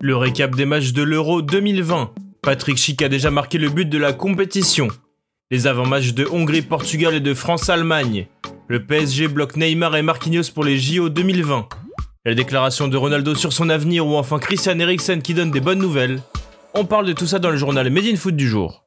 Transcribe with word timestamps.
Le 0.00 0.16
récap 0.16 0.54
des 0.54 0.64
matchs 0.64 0.92
de 0.92 1.02
l'Euro 1.02 1.42
2020. 1.42 2.12
Patrick 2.42 2.78
Schick 2.78 3.02
a 3.02 3.08
déjà 3.08 3.32
marqué 3.32 3.58
le 3.58 3.68
but 3.68 3.88
de 3.88 3.98
la 3.98 4.12
compétition. 4.12 4.86
Les 5.50 5.66
avant-matchs 5.66 6.14
de 6.14 6.24
Hongrie, 6.30 6.62
Portugal 6.62 7.14
et 7.14 7.20
de 7.20 7.34
France-Allemagne. 7.34 8.28
Le 8.68 8.84
PSG 8.84 9.26
bloque 9.26 9.56
Neymar 9.56 9.96
et 9.96 10.02
Marquinhos 10.02 10.52
pour 10.54 10.62
les 10.62 10.78
JO 10.78 11.08
2020. 11.08 11.68
La 12.24 12.34
déclaration 12.36 12.86
de 12.86 12.96
Ronaldo 12.96 13.34
sur 13.34 13.52
son 13.52 13.68
avenir 13.70 14.06
ou 14.06 14.14
enfin 14.14 14.38
Christian 14.38 14.78
Eriksen 14.78 15.20
qui 15.20 15.34
donne 15.34 15.50
des 15.50 15.60
bonnes 15.60 15.80
nouvelles. 15.80 16.20
On 16.74 16.84
parle 16.84 17.06
de 17.06 17.12
tout 17.12 17.26
ça 17.26 17.40
dans 17.40 17.50
le 17.50 17.56
journal 17.56 17.90
Made 17.90 18.04
in 18.04 18.16
Foot 18.16 18.36
du 18.36 18.46
jour. 18.46 18.84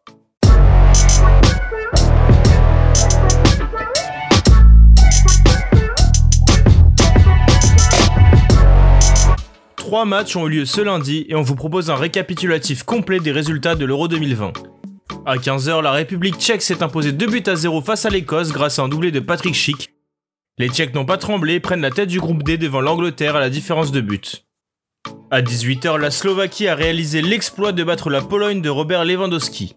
Trois 9.91 10.05
matchs 10.05 10.37
ont 10.37 10.47
eu 10.47 10.51
lieu 10.51 10.65
ce 10.65 10.79
lundi 10.79 11.25
et 11.27 11.35
on 11.35 11.41
vous 11.41 11.55
propose 11.55 11.89
un 11.89 11.95
récapitulatif 11.95 12.83
complet 12.83 13.19
des 13.19 13.33
résultats 13.33 13.75
de 13.75 13.83
l'Euro 13.83 14.07
2020. 14.07 14.53
À 15.25 15.35
15h, 15.35 15.81
la 15.81 15.91
République 15.91 16.37
tchèque 16.37 16.61
s'est 16.61 16.81
imposée 16.81 17.11
2 17.11 17.25
buts 17.25 17.43
à 17.45 17.57
0 17.57 17.81
face 17.81 18.05
à 18.05 18.09
l'Écosse 18.09 18.53
grâce 18.53 18.79
à 18.79 18.83
un 18.83 18.87
doublé 18.87 19.11
de 19.11 19.19
Patrick 19.19 19.53
Schick. 19.53 19.93
Les 20.57 20.69
Tchèques 20.69 20.95
n'ont 20.95 21.03
pas 21.03 21.17
tremblé 21.17 21.55
et 21.55 21.59
prennent 21.59 21.81
la 21.81 21.91
tête 21.91 22.07
du 22.07 22.21
groupe 22.21 22.43
D 22.43 22.57
devant 22.57 22.79
l'Angleterre 22.79 23.35
à 23.35 23.41
la 23.41 23.49
différence 23.49 23.91
de 23.91 23.99
but. 23.99 24.45
À 25.29 25.41
18h, 25.41 25.99
la 25.99 26.09
Slovaquie 26.09 26.69
a 26.69 26.75
réalisé 26.75 27.21
l'exploit 27.21 27.73
de 27.73 27.83
battre 27.83 28.09
la 28.09 28.21
Pologne 28.21 28.61
de 28.61 28.69
Robert 28.69 29.03
Lewandowski. 29.03 29.75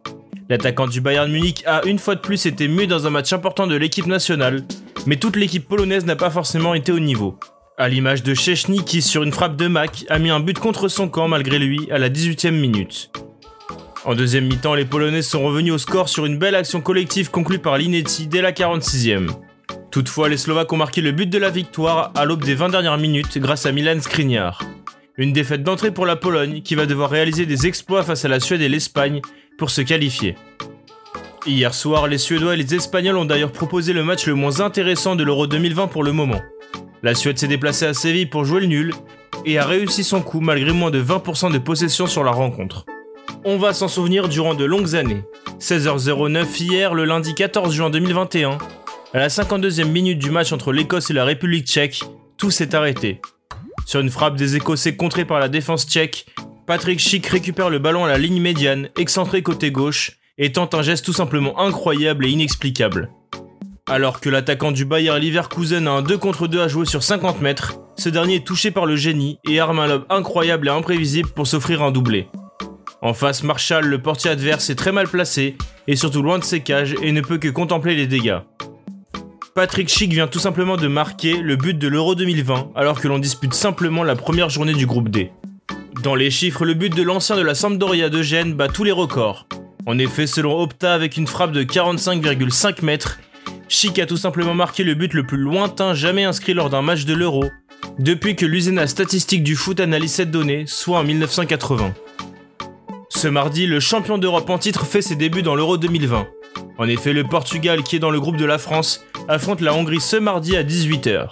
L'attaquant 0.49 0.87
du 0.87 1.01
Bayern 1.01 1.29
Munich 1.29 1.65
a 1.67 1.85
une 1.87 1.99
fois 1.99 2.15
de 2.15 2.21
plus 2.21 2.47
été 2.47 2.69
muet 2.69 2.87
dans 2.87 3.09
un 3.09 3.11
match 3.11 3.33
important 3.33 3.67
de 3.67 3.75
l'équipe 3.75 4.07
nationale, 4.07 4.63
mais 5.07 5.17
toute 5.17 5.35
l'équipe 5.35 5.67
polonaise 5.67 6.07
n'a 6.07 6.15
pas 6.15 6.31
forcément 6.31 6.75
été 6.75 6.93
au 6.93 7.01
niveau. 7.01 7.37
À 7.77 7.89
l'image 7.89 8.23
de 8.23 8.35
Chechny 8.35 8.85
qui, 8.85 9.03
sur 9.03 9.25
une 9.25 9.33
frappe 9.33 9.57
de 9.57 9.67
Mac, 9.67 10.05
a 10.09 10.21
mis 10.21 10.31
un 10.31 10.39
but 10.39 10.57
contre 10.57 10.87
son 10.87 11.09
camp 11.09 11.27
malgré 11.27 11.59
lui 11.59 11.91
à 11.91 11.99
la 11.99 12.09
18e 12.09 12.53
minute. 12.53 13.11
En 14.05 14.15
deuxième 14.15 14.47
mi-temps, 14.47 14.75
les 14.75 14.85
Polonais 14.85 15.23
sont 15.23 15.43
revenus 15.43 15.73
au 15.73 15.79
score 15.79 16.09
sur 16.09 16.25
une 16.25 16.39
belle 16.39 16.55
action 16.55 16.81
collective 16.81 17.33
conclue 17.33 17.59
par 17.59 17.77
Linetti 17.77 18.29
dès 18.29 18.43
la 18.43 18.53
46e. 18.53 19.29
Toutefois, 19.91 20.29
les 20.29 20.37
Slovaques 20.37 20.73
ont 20.73 20.77
marqué 20.77 21.01
le 21.01 21.11
but 21.11 21.29
de 21.29 21.39
la 21.39 21.51
victoire 21.51 22.13
à 22.15 22.25
l'aube 22.25 22.45
des 22.45 22.55
20 22.55 22.69
dernières 22.69 22.99
minutes 22.99 23.39
grâce 23.39 23.67
à 23.67 23.73
Milan 23.73 24.01
Skriniar. 24.01 24.63
Une 25.17 25.33
défaite 25.33 25.65
d'entrée 25.65 25.91
pour 25.91 26.07
la 26.07 26.15
Pologne 26.15 26.63
qui 26.63 26.77
va 26.77 26.87
devoir 26.87 27.11
réaliser 27.11 27.45
des 27.45 27.67
exploits 27.67 28.05
face 28.05 28.25
à 28.25 28.29
la 28.29 28.39
Suède 28.39 28.63
et 28.63 28.69
l'Espagne 28.69 29.21
pour 29.59 29.71
se 29.71 29.81
qualifier. 29.81 30.37
Hier 31.45 31.75
soir, 31.75 32.07
les 32.07 32.19
Suédois 32.19 32.55
et 32.55 32.57
les 32.57 32.75
Espagnols 32.77 33.17
ont 33.17 33.25
d'ailleurs 33.25 33.53
proposé 33.53 33.93
le 33.93 34.05
match 34.05 34.29
le 34.29 34.35
moins 34.35 34.61
intéressant 34.61 35.17
de 35.17 35.25
l'Euro 35.25 35.49
2020 35.49 35.89
pour 35.89 36.05
le 36.05 36.13
moment. 36.13 36.41
La 37.05 37.15
Suède 37.15 37.39
s'est 37.39 37.49
déplacée 37.49 37.85
à 37.85 37.93
Séville 37.93 38.25
pour 38.25 38.47
jouer 38.47 38.61
le 38.61 38.67
nul 38.67 38.95
et 39.45 39.59
a 39.59 39.67
réussi 39.67 40.03
son 40.03 40.23
coup 40.23 40.41
malgré 40.41 40.73
moins 40.73 40.91
de 40.91 41.03
20% 41.03 41.53
de 41.53 41.59
possession 41.59 42.07
sur 42.07 42.25
la 42.25 42.31
rencontre. 42.31 42.87
On 43.45 43.59
va 43.59 43.75
s'en 43.75 43.89
souvenir 43.89 44.27
durant 44.27 44.55
de 44.55 44.65
longues 44.65 44.95
années. 44.95 45.23
16h09 45.61 46.63
hier, 46.63 46.95
le 46.95 47.05
lundi 47.05 47.35
14 47.35 47.75
juin 47.75 47.91
2021, 47.91 48.57
à 49.13 49.19
la 49.19 49.29
52e 49.29 49.85
minute 49.85 50.19
du 50.19 50.31
match 50.31 50.55
entre 50.55 50.73
l'Écosse 50.73 51.11
et 51.11 51.13
la 51.13 51.27
République 51.27 51.67
tchèque, 51.67 52.05
tout 52.39 52.51
s'est 52.51 52.75
arrêté. 52.75 53.21
Sur 53.85 54.01
une 54.01 54.09
frappe 54.09 54.37
des 54.37 54.57
Écossais 54.57 54.97
contrée 54.97 55.27
par 55.27 55.41
la 55.41 55.51
défense 55.51 55.87
tchèque, 55.87 56.25
Patrick 56.67 57.01
Schick 57.01 57.27
récupère 57.27 57.69
le 57.69 57.81
ballon 57.81 58.07
à 58.07 58.09
la 58.09 58.17
ligne 58.17 58.41
médiane, 58.41 58.89
excentré 58.97 59.43
côté 59.43 59.71
gauche, 59.71 60.13
et 60.39 60.53
tente 60.53 60.73
un 60.73 60.81
geste 60.81 61.05
tout 61.05 61.13
simplement 61.13 61.61
incroyable 61.61 62.25
et 62.25 62.31
inexplicable. 62.31 63.11
Alors 63.91 64.21
que 64.21 64.31
l'attaquant 64.31 64.73
du 64.73 64.87
Bayer 64.87 65.19
Leverkusen 65.19 65.87
a 65.87 65.91
un 65.91 66.03
2 66.03 66.17
contre 66.17 66.49
2 66.49 66.63
à 66.63 66.69
jouer 66.69 66.87
sur 66.87 67.03
50 67.03 67.43
mètres, 67.43 67.75
ce 67.99 68.09
dernier 68.09 68.37
est 68.37 68.47
touché 68.47 68.71
par 68.71 68.87
le 68.87 68.97
génie 68.97 69.39
et 69.47 69.61
arme 69.61 69.79
un 69.79 69.87
lob 69.87 70.07
incroyable 70.09 70.69
et 70.69 70.71
imprévisible 70.71 71.29
pour 71.29 71.47
s'offrir 71.47 71.83
un 71.83 71.91
doublé. 71.91 72.27
En 73.03 73.13
face, 73.13 73.43
Marshall, 73.43 73.85
le 73.85 74.01
portier 74.01 74.31
adverse, 74.31 74.71
est 74.71 74.75
très 74.75 74.91
mal 74.91 75.07
placé 75.07 75.59
et 75.87 75.97
surtout 75.97 76.23
loin 76.23 76.39
de 76.39 76.45
ses 76.45 76.61
cages 76.61 76.97
et 77.03 77.13
ne 77.13 77.21
peut 77.21 77.37
que 77.37 77.49
contempler 77.49 77.95
les 77.95 78.07
dégâts. 78.07 78.39
Patrick 79.55 79.91
Schick 79.91 80.13
vient 80.13 80.29
tout 80.29 80.39
simplement 80.39 80.79
de 80.79 80.89
marquer 80.89 81.37
le 81.37 81.57
but 81.57 81.79
de 81.79 81.87
l'Euro 81.87 82.15
2020 82.15 82.71
alors 82.75 82.99
que 82.99 83.07
l'on 83.07 83.19
dispute 83.19 83.53
simplement 83.53 84.03
la 84.03 84.17
première 84.17 84.49
journée 84.49 84.73
du 84.73 84.87
groupe 84.87 85.11
D. 85.11 85.31
Dans 86.03 86.15
les 86.15 86.31
chiffres, 86.31 86.65
le 86.65 86.73
but 86.73 86.95
de 86.95 87.03
l'ancien 87.03 87.37
de 87.37 87.43
la 87.43 87.55
Sampdoria 87.55 88.09
de 88.09 88.23
Gênes 88.23 88.55
bat 88.55 88.69
tous 88.69 88.85
les 88.85 88.93
records. 88.93 89.47
En 89.87 89.99
effet, 89.99 90.27
selon 90.27 90.59
Opta, 90.59 90.95
avec 90.95 91.19
une 91.19 91.27
frappe 91.27 91.53
de 91.53 91.63
45,5 91.63 92.83
mètres, 92.83 93.19
Chic 93.75 93.99
a 93.99 94.07
tout 94.07 94.17
simplement 94.17 94.55
marqué 94.55 94.85
le 94.85 94.95
but 94.95 95.15
le 95.15 95.27
plus 95.27 95.37
lointain 95.37 95.95
jamais 95.95 96.23
inscrit 96.23 96.55
lors 96.55 96.71
d'un 96.71 96.81
match 96.81 97.07
de 97.07 97.13
l'Euro, 97.13 97.47
depuis 97.99 98.37
que 98.37 98.47
l'usina 98.47 98.87
statistique 98.87 99.43
du 99.43 99.57
foot 99.57 99.81
analyse 99.81 100.13
cette 100.13 100.31
donnée, 100.31 100.63
soit 100.69 101.01
en 101.01 101.03
1980. 101.03 101.93
Ce 103.09 103.27
mardi, 103.27 103.67
le 103.67 103.81
champion 103.81 104.17
d'Europe 104.17 104.49
en 104.49 104.59
titre 104.59 104.87
fait 104.87 105.03
ses 105.03 105.17
débuts 105.17 105.43
dans 105.43 105.57
l'Euro 105.57 105.77
2020. 105.77 106.29
En 106.79 106.89
effet, 106.89 107.13
le 107.13 107.25
Portugal, 107.25 107.83
qui 107.83 107.97
est 107.97 107.99
dans 107.99 108.13
le 108.13 108.21
groupe 108.21 108.37
de 108.37 108.45
la 108.45 108.59
France, 108.59 109.05
affronte 109.27 109.61
la 109.61 109.75
Hongrie 109.75 110.01
ce 110.01 110.19
mardi 110.19 110.57
à 110.57 110.63
18h. 110.63 111.27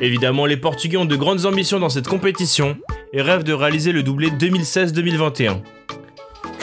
Évidemment, 0.00 0.46
les 0.46 0.56
Portugais 0.56 0.96
ont 0.96 1.04
de 1.04 1.14
grandes 1.14 1.44
ambitions 1.44 1.78
dans 1.78 1.90
cette 1.90 2.08
compétition 2.08 2.78
et 3.12 3.20
rêvent 3.20 3.44
de 3.44 3.52
réaliser 3.52 3.92
le 3.92 4.02
doublé 4.02 4.30
2016-2021. 4.30 5.60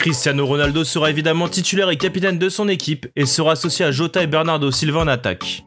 Cristiano 0.04 0.44
Ronaldo 0.44 0.84
sera 0.84 1.08
évidemment 1.08 1.48
titulaire 1.48 1.88
et 1.88 1.96
capitaine 1.96 2.38
de 2.38 2.50
son 2.50 2.68
équipe 2.68 3.06
et 3.16 3.24
sera 3.24 3.52
associé 3.52 3.86
à 3.86 3.90
Jota 3.90 4.22
et 4.22 4.26
Bernardo 4.26 4.70
Silva 4.70 5.00
en 5.00 5.06
attaque. 5.06 5.64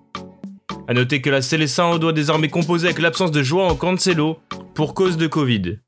A 0.87 0.93
noter 0.93 1.21
que 1.21 1.31
la 1.31 1.41
Seleção 1.41 1.97
doit 1.97 2.13
désormais 2.13 2.47
composer 2.47 2.85
avec 2.85 2.99
l'absence 2.99 3.31
de 3.31 3.41
Joao 3.41 3.73
Cancelo 3.73 4.37
pour 4.75 4.93
cause 4.93 5.17
de 5.17 5.25
Covid. 5.25 5.79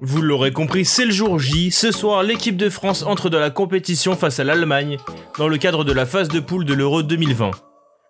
Vous 0.00 0.22
l'aurez 0.22 0.50
compris, 0.50 0.86
c'est 0.86 1.04
le 1.04 1.12
jour 1.12 1.38
J. 1.38 1.70
Ce 1.70 1.92
soir, 1.92 2.22
l'équipe 2.22 2.56
de 2.56 2.70
France 2.70 3.02
entre 3.02 3.28
dans 3.28 3.38
la 3.38 3.50
compétition 3.50 4.16
face 4.16 4.40
à 4.40 4.44
l'Allemagne 4.44 4.96
dans 5.36 5.48
le 5.48 5.58
cadre 5.58 5.84
de 5.84 5.92
la 5.92 6.06
phase 6.06 6.28
de 6.28 6.40
poule 6.40 6.64
de 6.64 6.72
l'Euro 6.72 7.02
2020. 7.02 7.50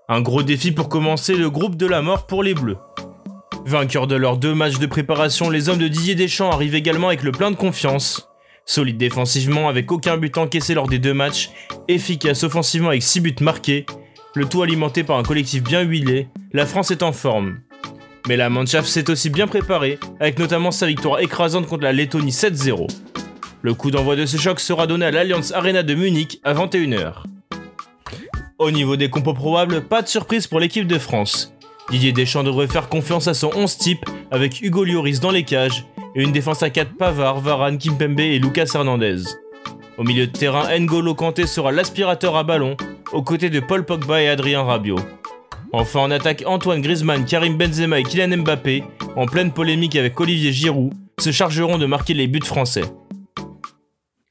Un 0.09 0.21
gros 0.21 0.45
défi 0.45 0.71
pour 0.71 0.89
commencer 0.89 1.35
le 1.35 1.51
groupe 1.51 1.75
de 1.75 1.87
la 1.87 2.01
mort 2.01 2.29
pour 2.29 2.45
les 2.45 2.55
Bleus. 2.55 2.79
Vainqueurs 3.67 4.07
de 4.07 4.15
leurs 4.15 4.37
deux 4.37 4.55
matchs 4.55 4.79
de 4.79 4.87
préparation, 4.87 5.51
les 5.51 5.69
hommes 5.69 5.79
de 5.79 5.89
Didier 5.89 6.15
Deschamps 6.15 6.53
arrivent 6.53 6.77
également 6.77 7.09
avec 7.09 7.25
le 7.25 7.33
plein 7.33 7.51
de 7.51 7.57
confiance. 7.57 8.31
Solide 8.67 8.97
défensivement 8.97 9.69
avec 9.69 9.93
aucun 9.93 10.17
but 10.17 10.37
encaissé 10.39 10.75
lors 10.75 10.89
des 10.89 10.99
deux 10.99 11.15
matchs, 11.15 11.51
efficace 11.89 12.45
offensivement 12.45 12.89
avec 12.89 13.03
6 13.03 13.21
buts 13.21 13.35
marqués, 13.41 13.85
le 14.35 14.47
tout 14.47 14.63
alimenté 14.63 15.05
par 15.05 15.19
un 15.19 15.23
collectif 15.23 15.63
bien 15.63 15.83
huilé, 15.83 16.29
la 16.53 16.67
France 16.67 16.91
est 16.91 17.03
en 17.03 17.13
forme. 17.13 17.61
Mais 18.27 18.37
la 18.37 18.49
Mannschaft 18.49 18.89
s'est 18.89 19.11
aussi 19.11 19.29
bien 19.29 19.47
préparée, 19.47 19.99
avec 20.19 20.39
notamment 20.39 20.71
sa 20.71 20.87
victoire 20.87 21.21
écrasante 21.21 21.67
contre 21.67 21.85
la 21.85 21.93
Lettonie 21.93 22.33
7-0. 22.33 22.89
Le 23.61 23.75
coup 23.75 23.91
d'envoi 23.91 24.17
de 24.17 24.27
ce 24.27 24.39
choc 24.39 24.61
sera 24.61 24.87
donné 24.87 25.07
à 25.07 25.11
l'Alliance 25.11 25.53
Arena 25.53 25.83
de 25.83 25.95
Munich 25.95 26.41
à 26.43 26.55
21h. 26.55 27.25
Au 28.59 28.71
niveau 28.71 28.97
des 28.97 29.11
compos 29.11 29.35
probables, 29.35 29.83
pas 29.83 30.01
de 30.01 30.09
surprise 30.09 30.47
pour 30.47 30.59
l'équipe 30.59 30.87
de 30.87 30.99
France. 30.99 31.55
Didier 31.91 32.13
Deschamps 32.13 32.45
devrait 32.45 32.67
faire 32.67 32.89
confiance 32.89 33.29
à 33.29 33.35
son 33.35 33.51
11 33.55 33.77
type 33.77 34.05
avec 34.31 34.63
Hugo 34.63 34.85
Lloris 34.85 35.21
dans 35.21 35.31
les 35.31 35.45
cages 35.45 35.85
et 36.15 36.23
une 36.23 36.33
défense 36.33 36.63
à 36.63 36.71
4 36.71 36.97
Pavard, 36.97 37.41
Varane, 37.41 37.79
Kimpembe 37.79 38.21
et 38.21 38.39
Lucas 38.39 38.71
Hernandez. 38.75 39.23
Au 39.99 40.03
milieu 40.03 40.27
de 40.27 40.33
terrain, 40.33 40.77
N'Golo 40.79 41.15
Kanté 41.15 41.47
sera 41.47 41.73
l'aspirateur 41.73 42.37
à 42.37 42.45
ballon, 42.45 42.77
aux 43.13 43.23
côtés 43.23 43.51
de 43.51 43.61
Paul 43.61 43.85
Pogba 43.85 44.23
et 44.23 44.29
Adrien 44.29 44.63
Rabiot. 44.63 44.99
Enfin 45.73 46.01
en 46.01 46.11
attaque, 46.11 46.45
Antoine 46.47 46.81
Griezmann, 46.81 47.25
Karim 47.25 47.57
Benzema 47.57 47.99
et 47.99 48.05
Kylian 48.05 48.39
Mbappé, 48.39 48.85
en 49.17 49.27
pleine 49.27 49.53
polémique 49.53 49.97
avec 49.97 50.19
Olivier 50.21 50.53
Giroud, 50.53 50.93
se 51.19 51.33
chargeront 51.33 51.79
de 51.79 51.87
marquer 51.87 52.15
les 52.15 52.27
buts 52.27 52.41
français. 52.45 52.85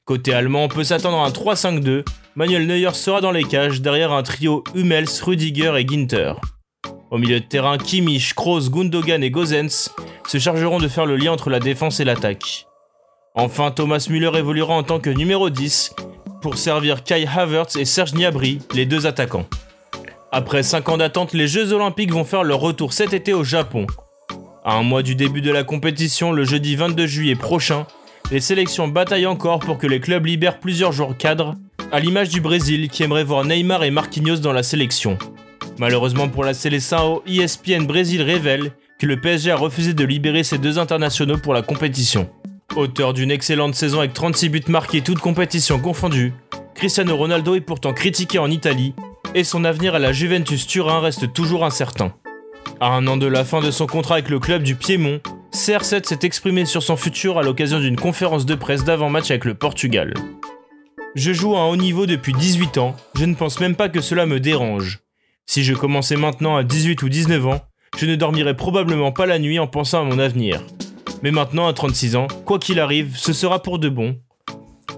Côté 0.04 0.34
allemand, 0.34 0.64
on 0.64 0.68
peut 0.68 0.84
s'attendre 0.84 1.18
à 1.18 1.26
un 1.26 1.30
3-5-2. 1.30 2.04
Manuel 2.36 2.66
Neuer 2.66 2.92
sera 2.92 3.20
dans 3.22 3.30
les 3.30 3.44
cages 3.44 3.80
derrière 3.80 4.12
un 4.12 4.22
trio 4.22 4.64
Hummels, 4.74 5.08
Rudiger 5.22 5.72
et 5.78 5.86
Ginter. 5.86 6.34
Au 7.14 7.18
milieu 7.18 7.38
de 7.38 7.44
terrain, 7.44 7.78
Kimmich, 7.78 8.34
Kroos, 8.34 8.70
Gundogan 8.70 9.22
et 9.22 9.30
Gozens 9.30 9.88
se 10.26 10.38
chargeront 10.38 10.80
de 10.80 10.88
faire 10.88 11.06
le 11.06 11.14
lien 11.14 11.30
entre 11.30 11.48
la 11.48 11.60
défense 11.60 12.00
et 12.00 12.04
l'attaque. 12.04 12.66
Enfin, 13.36 13.70
Thomas 13.70 14.04
Müller 14.10 14.32
évoluera 14.36 14.74
en 14.74 14.82
tant 14.82 14.98
que 14.98 15.10
numéro 15.10 15.48
10 15.48 15.94
pour 16.42 16.58
servir 16.58 17.04
Kai 17.04 17.24
Havertz 17.24 17.76
et 17.76 17.84
Serge 17.84 18.14
Gnabry, 18.14 18.58
les 18.74 18.84
deux 18.84 19.06
attaquants. 19.06 19.46
Après 20.32 20.64
5 20.64 20.88
ans 20.88 20.96
d'attente, 20.96 21.34
les 21.34 21.46
Jeux 21.46 21.72
Olympiques 21.72 22.12
vont 22.12 22.24
faire 22.24 22.42
leur 22.42 22.58
retour 22.58 22.92
cet 22.92 23.12
été 23.12 23.32
au 23.32 23.44
Japon. 23.44 23.86
À 24.64 24.74
un 24.74 24.82
mois 24.82 25.04
du 25.04 25.14
début 25.14 25.40
de 25.40 25.52
la 25.52 25.62
compétition, 25.62 26.32
le 26.32 26.42
jeudi 26.42 26.74
22 26.74 27.06
juillet 27.06 27.36
prochain, 27.36 27.86
les 28.32 28.40
sélections 28.40 28.88
bataillent 28.88 29.26
encore 29.26 29.60
pour 29.60 29.78
que 29.78 29.86
les 29.86 30.00
clubs 30.00 30.26
libèrent 30.26 30.58
plusieurs 30.58 30.90
joueurs 30.90 31.16
cadres, 31.16 31.54
à 31.92 32.00
l'image 32.00 32.30
du 32.30 32.40
Brésil 32.40 32.88
qui 32.88 33.04
aimerait 33.04 33.22
voir 33.22 33.44
Neymar 33.44 33.84
et 33.84 33.92
Marquinhos 33.92 34.38
dans 34.38 34.52
la 34.52 34.64
sélection. 34.64 35.16
Malheureusement 35.78 36.28
pour 36.28 36.44
la 36.44 36.54
Seleção, 36.54 37.22
ESPN 37.26 37.84
Brésil 37.84 38.22
révèle 38.22 38.72
que 38.98 39.06
le 39.06 39.20
PSG 39.20 39.50
a 39.50 39.56
refusé 39.56 39.92
de 39.92 40.04
libérer 40.04 40.44
ses 40.44 40.58
deux 40.58 40.78
internationaux 40.78 41.38
pour 41.38 41.52
la 41.52 41.62
compétition. 41.62 42.30
Auteur 42.76 43.12
d'une 43.12 43.30
excellente 43.30 43.74
saison 43.74 43.98
avec 43.98 44.12
36 44.12 44.48
buts 44.48 44.62
marqués 44.68 45.00
toutes 45.00 45.18
compétitions 45.18 45.80
confondues, 45.80 46.32
Cristiano 46.74 47.16
Ronaldo 47.16 47.54
est 47.54 47.60
pourtant 47.60 47.92
critiqué 47.92 48.38
en 48.38 48.50
Italie 48.50 48.94
et 49.34 49.44
son 49.44 49.64
avenir 49.64 49.94
à 49.94 49.98
la 49.98 50.12
Juventus 50.12 50.66
Turin 50.66 51.00
reste 51.00 51.32
toujours 51.32 51.64
incertain. 51.64 52.12
À 52.80 52.88
un 52.88 53.06
an 53.06 53.16
de 53.16 53.26
la 53.26 53.44
fin 53.44 53.60
de 53.60 53.70
son 53.70 53.86
contrat 53.86 54.14
avec 54.14 54.28
le 54.28 54.38
club 54.38 54.62
du 54.62 54.76
Piémont, 54.76 55.20
CR7 55.52 56.06
s'est 56.06 56.18
exprimé 56.22 56.64
sur 56.64 56.82
son 56.82 56.96
futur 56.96 57.38
à 57.38 57.42
l'occasion 57.42 57.78
d'une 57.78 57.96
conférence 57.96 58.46
de 58.46 58.54
presse 58.54 58.84
d'avant-match 58.84 59.30
avec 59.30 59.44
le 59.44 59.54
Portugal. 59.54 60.14
Je 61.14 61.32
joue 61.32 61.56
à 61.56 61.60
un 61.60 61.66
haut 61.66 61.76
niveau 61.76 62.06
depuis 62.06 62.32
18 62.32 62.78
ans, 62.78 62.96
je 63.14 63.24
ne 63.24 63.34
pense 63.34 63.60
même 63.60 63.76
pas 63.76 63.88
que 63.88 64.00
cela 64.00 64.26
me 64.26 64.40
dérange. 64.40 65.03
Si 65.46 65.62
je 65.62 65.74
commençais 65.74 66.16
maintenant 66.16 66.56
à 66.56 66.62
18 66.62 67.02
ou 67.02 67.08
19 67.08 67.46
ans, 67.46 67.60
je 67.96 68.06
ne 68.06 68.16
dormirais 68.16 68.56
probablement 68.56 69.12
pas 69.12 69.26
la 69.26 69.38
nuit 69.38 69.58
en 69.58 69.66
pensant 69.66 70.00
à 70.00 70.04
mon 70.04 70.18
avenir. 70.18 70.62
Mais 71.22 71.30
maintenant, 71.30 71.66
à 71.68 71.72
36 71.72 72.16
ans, 72.16 72.26
quoi 72.44 72.58
qu'il 72.58 72.80
arrive, 72.80 73.16
ce 73.16 73.32
sera 73.32 73.62
pour 73.62 73.78
de 73.78 73.88
bon. 73.88 74.16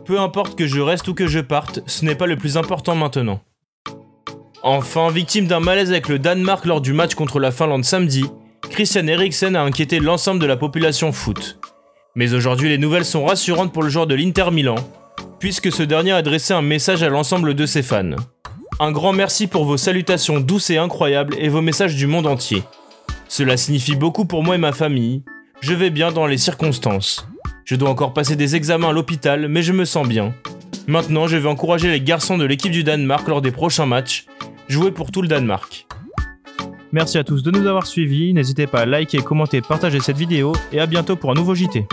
Peu 0.04 0.18
importe 0.18 0.56
que 0.56 0.66
je 0.66 0.80
reste 0.80 1.08
ou 1.08 1.14
que 1.14 1.26
je 1.26 1.40
parte, 1.40 1.80
ce 1.86 2.04
n'est 2.04 2.14
pas 2.14 2.26
le 2.26 2.36
plus 2.36 2.56
important 2.56 2.94
maintenant. 2.94 3.40
Enfin, 4.62 5.10
victime 5.10 5.46
d'un 5.46 5.60
malaise 5.60 5.90
avec 5.90 6.08
le 6.08 6.18
Danemark 6.18 6.64
lors 6.64 6.80
du 6.80 6.92
match 6.92 7.14
contre 7.14 7.38
la 7.38 7.52
Finlande 7.52 7.84
samedi, 7.84 8.24
Christian 8.70 9.06
Eriksen 9.06 9.54
a 9.56 9.62
inquiété 9.62 10.00
l'ensemble 10.00 10.40
de 10.40 10.46
la 10.46 10.56
population 10.56 11.12
foot. 11.12 11.58
Mais 12.14 12.34
aujourd'hui, 12.34 12.68
les 12.68 12.78
nouvelles 12.78 13.04
sont 13.04 13.24
rassurantes 13.24 13.72
pour 13.72 13.82
le 13.82 13.90
joueur 13.90 14.06
de 14.06 14.14
l'Inter 14.14 14.50
Milan, 14.50 14.76
puisque 15.38 15.70
ce 15.70 15.82
dernier 15.82 16.12
a 16.12 16.16
adressé 16.16 16.54
un 16.54 16.62
message 16.62 17.02
à 17.02 17.08
l'ensemble 17.08 17.54
de 17.54 17.66
ses 17.66 17.82
fans. 17.82 18.16
Un 18.78 18.92
grand 18.92 19.14
merci 19.14 19.46
pour 19.46 19.64
vos 19.64 19.78
salutations 19.78 20.38
douces 20.38 20.68
et 20.68 20.76
incroyables 20.76 21.34
et 21.38 21.48
vos 21.48 21.62
messages 21.62 21.96
du 21.96 22.06
monde 22.06 22.26
entier. 22.26 22.62
Cela 23.26 23.56
signifie 23.56 23.96
beaucoup 23.96 24.26
pour 24.26 24.42
moi 24.44 24.56
et 24.56 24.58
ma 24.58 24.72
famille. 24.72 25.22
Je 25.62 25.72
vais 25.72 25.88
bien 25.88 26.12
dans 26.12 26.26
les 26.26 26.36
circonstances. 26.36 27.26
Je 27.64 27.74
dois 27.74 27.88
encore 27.88 28.12
passer 28.12 28.36
des 28.36 28.54
examens 28.54 28.90
à 28.90 28.92
l'hôpital, 28.92 29.48
mais 29.48 29.62
je 29.62 29.72
me 29.72 29.86
sens 29.86 30.06
bien. 30.06 30.34
Maintenant, 30.86 31.26
je 31.26 31.38
vais 31.38 31.48
encourager 31.48 31.88
les 31.90 32.02
garçons 32.02 32.36
de 32.36 32.44
l'équipe 32.44 32.70
du 32.70 32.84
Danemark 32.84 33.26
lors 33.28 33.40
des 33.40 33.50
prochains 33.50 33.86
matchs. 33.86 34.26
Jouer 34.68 34.90
pour 34.90 35.10
tout 35.10 35.22
le 35.22 35.28
Danemark. 35.28 35.86
Merci 36.92 37.16
à 37.16 37.24
tous 37.24 37.42
de 37.42 37.50
nous 37.50 37.66
avoir 37.66 37.86
suivis, 37.86 38.34
n'hésitez 38.34 38.66
pas 38.66 38.80
à 38.80 38.86
liker, 38.86 39.18
commenter, 39.18 39.62
partager 39.62 40.00
cette 40.00 40.18
vidéo 40.18 40.52
et 40.70 40.80
à 40.80 40.86
bientôt 40.86 41.16
pour 41.16 41.30
un 41.30 41.34
nouveau 41.34 41.54
JT. 41.54 41.86